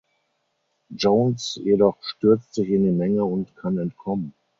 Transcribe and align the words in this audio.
Jones 0.95 1.59
jedoch 1.63 2.01
stürzt 2.01 2.55
sich 2.55 2.69
in 2.69 2.85
die 2.85 2.89
Menge 2.89 3.23
und 3.23 3.55
kann 3.55 3.77
entkommen. 3.77 4.33